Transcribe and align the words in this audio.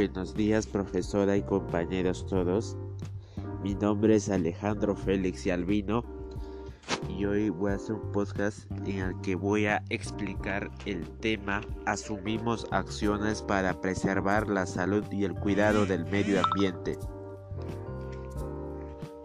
Buenos 0.00 0.34
días 0.34 0.66
profesora 0.66 1.36
y 1.36 1.42
compañeros 1.42 2.26
todos. 2.26 2.74
Mi 3.62 3.74
nombre 3.74 4.14
es 4.14 4.30
Alejandro 4.30 4.96
Félix 4.96 5.44
y 5.44 5.50
Albino 5.50 6.02
y 7.06 7.26
hoy 7.26 7.50
voy 7.50 7.72
a 7.72 7.74
hacer 7.74 7.96
un 7.96 8.10
podcast 8.10 8.60
en 8.86 9.00
el 9.00 9.20
que 9.20 9.34
voy 9.34 9.66
a 9.66 9.84
explicar 9.90 10.70
el 10.86 11.06
tema 11.18 11.60
Asumimos 11.84 12.66
acciones 12.70 13.42
para 13.42 13.78
preservar 13.82 14.48
la 14.48 14.64
salud 14.64 15.04
y 15.12 15.24
el 15.24 15.34
cuidado 15.34 15.84
del 15.84 16.06
medio 16.06 16.42
ambiente. 16.42 16.98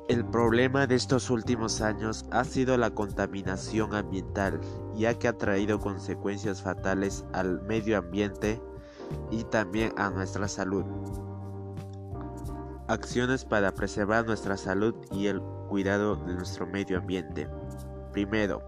El 0.10 0.26
problema 0.26 0.88
de 0.88 0.96
estos 0.96 1.30
últimos 1.30 1.80
años 1.80 2.26
ha 2.32 2.44
sido 2.44 2.78
la 2.78 2.90
contaminación 2.90 3.96
ambiental, 3.96 4.60
ya 4.94 5.18
que 5.18 5.30
ha 5.30 5.38
traído 5.38 5.80
consecuencias 5.80 6.62
fatales 6.62 7.24
al 7.32 7.62
medio 7.62 7.98
ambiente 7.98 8.60
y 9.32 9.44
también 9.46 9.92
a 9.98 10.10
nuestra 10.10 10.48
salud. 10.48 10.86
Acciones 12.88 13.46
para 13.46 13.74
preservar 13.74 14.26
nuestra 14.26 14.58
salud 14.58 14.96
y 15.12 15.28
el 15.28 15.42
cuidado 15.70 16.16
de 16.16 16.36
nuestro 16.36 16.68
medio 16.68 17.00
ambiente. 17.00 17.48
Primero, 18.12 18.62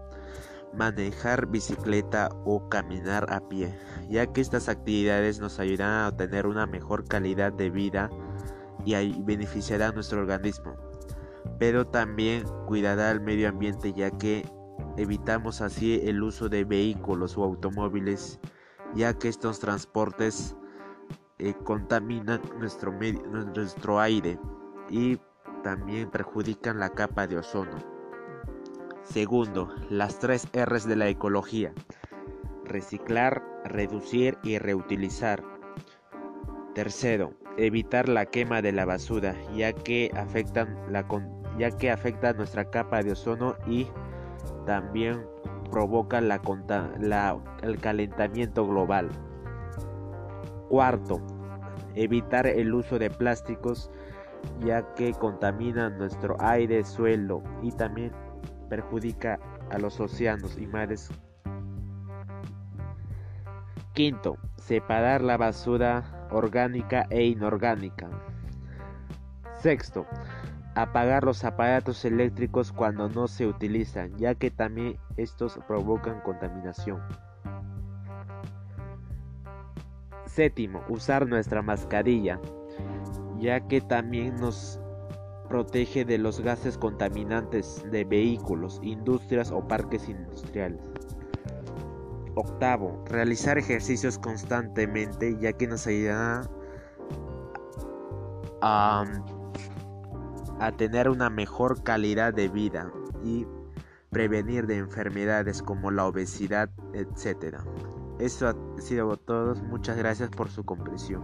manejar 0.74 1.46
bicicleta 1.46 2.28
o 2.44 2.68
caminar 2.68 3.32
a 3.32 3.40
pie, 3.48 3.72
ya 4.08 4.26
que 4.26 4.40
estas 4.40 4.68
actividades 4.68 5.38
nos 5.38 5.58
ayudarán 5.58 6.06
a 6.06 6.16
tener 6.16 6.46
una 6.46 6.66
mejor 6.66 7.06
calidad 7.06 7.52
de 7.52 7.70
vida 7.70 8.10
y 8.84 9.22
beneficiará 9.22 9.88
a 9.88 9.92
nuestro 9.92 10.20
organismo. 10.20 10.74
Pero 11.58 11.86
también 11.86 12.44
cuidará 12.66 13.10
al 13.10 13.20
medio 13.20 13.48
ambiente 13.48 13.92
ya 13.92 14.10
que 14.10 14.46
evitamos 14.96 15.60
así 15.60 16.00
el 16.04 16.22
uso 16.22 16.48
de 16.48 16.64
vehículos 16.64 17.36
o 17.38 17.44
automóviles 17.44 18.38
ya 18.94 19.14
que 19.14 19.28
estos 19.28 19.60
transportes 19.60 20.56
eh, 21.38 21.54
contaminan 21.64 22.40
nuestro, 22.58 22.92
nuestro 22.92 24.00
aire 24.00 24.38
y 24.90 25.18
también 25.62 26.10
perjudican 26.10 26.78
la 26.78 26.90
capa 26.90 27.26
de 27.26 27.38
ozono. 27.38 27.76
Segundo, 29.02 29.68
las 29.88 30.18
tres 30.18 30.48
R's 30.52 30.86
de 30.86 30.96
la 30.96 31.08
ecología. 31.08 31.72
Reciclar, 32.64 33.42
reducir 33.64 34.36
y 34.42 34.58
reutilizar. 34.58 35.42
Tercero, 36.74 37.32
evitar 37.56 38.08
la 38.08 38.26
quema 38.26 38.60
de 38.60 38.72
la 38.72 38.84
basura, 38.84 39.34
ya 39.54 39.72
que 39.72 40.10
afectan 40.14 40.76
la 40.90 41.06
ya 41.58 41.70
que 41.70 41.90
afecta 41.90 42.32
nuestra 42.32 42.70
capa 42.70 43.02
de 43.02 43.12
ozono 43.12 43.56
y 43.66 43.88
también 44.66 45.26
provoca 45.70 46.20
la, 46.20 46.40
el 47.62 47.78
calentamiento 47.80 48.66
global. 48.66 49.08
Cuarto, 50.68 51.20
evitar 51.94 52.46
el 52.46 52.74
uso 52.74 52.98
de 52.98 53.10
plásticos 53.10 53.90
ya 54.60 54.82
que 54.94 55.12
contaminan 55.12 55.98
nuestro 55.98 56.36
aire, 56.40 56.84
suelo 56.84 57.42
y 57.62 57.72
también 57.72 58.12
perjudica 58.68 59.38
a 59.70 59.78
los 59.78 59.98
océanos 60.00 60.58
y 60.58 60.66
mares. 60.66 61.10
Quinto, 63.94 64.36
separar 64.56 65.22
la 65.22 65.36
basura 65.36 66.28
orgánica 66.30 67.06
e 67.10 67.24
inorgánica. 67.24 68.08
Sexto, 69.56 70.06
apagar 70.82 71.24
los 71.24 71.44
aparatos 71.44 72.04
eléctricos 72.04 72.70
cuando 72.70 73.08
no 73.08 73.26
se 73.26 73.46
utilizan, 73.46 74.16
ya 74.16 74.36
que 74.36 74.50
también 74.50 74.96
estos 75.16 75.58
provocan 75.66 76.20
contaminación. 76.20 77.02
Séptimo, 80.26 80.80
usar 80.88 81.26
nuestra 81.26 81.62
mascarilla, 81.62 82.40
ya 83.40 83.66
que 83.66 83.80
también 83.80 84.36
nos 84.36 84.80
protege 85.48 86.04
de 86.04 86.18
los 86.18 86.40
gases 86.40 86.78
contaminantes 86.78 87.84
de 87.90 88.04
vehículos, 88.04 88.78
industrias 88.82 89.50
o 89.50 89.66
parques 89.66 90.08
industriales. 90.08 90.82
Octavo, 92.36 93.02
realizar 93.06 93.58
ejercicios 93.58 94.16
constantemente, 94.16 95.36
ya 95.40 95.52
que 95.54 95.66
nos 95.66 95.88
ayudará 95.88 96.42
a 98.60 99.04
a 100.60 100.72
tener 100.72 101.08
una 101.08 101.30
mejor 101.30 101.82
calidad 101.82 102.34
de 102.34 102.48
vida 102.48 102.90
y 103.24 103.46
prevenir 104.10 104.66
de 104.66 104.78
enfermedades 104.78 105.62
como 105.62 105.90
la 105.90 106.06
obesidad, 106.06 106.70
etc. 106.94 107.58
Eso 108.18 108.48
ha 108.48 108.80
sido 108.80 109.16
todo. 109.16 109.54
Muchas 109.54 109.96
gracias 109.96 110.30
por 110.30 110.50
su 110.50 110.64
comprensión. 110.64 111.22